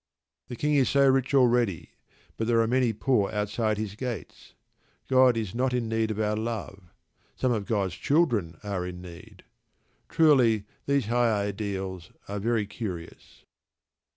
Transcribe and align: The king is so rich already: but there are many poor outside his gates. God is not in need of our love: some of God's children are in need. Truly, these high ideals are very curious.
The 0.47 0.55
king 0.55 0.73
is 0.73 0.89
so 0.89 1.07
rich 1.07 1.35
already: 1.35 1.91
but 2.35 2.47
there 2.47 2.59
are 2.59 2.65
many 2.67 2.91
poor 2.91 3.31
outside 3.31 3.77
his 3.77 3.93
gates. 3.93 4.55
God 5.07 5.37
is 5.37 5.53
not 5.53 5.75
in 5.75 5.87
need 5.87 6.09
of 6.09 6.19
our 6.19 6.35
love: 6.35 6.89
some 7.35 7.51
of 7.51 7.67
God's 7.67 7.93
children 7.93 8.57
are 8.63 8.83
in 8.83 8.99
need. 8.99 9.43
Truly, 10.09 10.65
these 10.87 11.05
high 11.05 11.43
ideals 11.47 12.09
are 12.27 12.39
very 12.39 12.65
curious. 12.65 13.45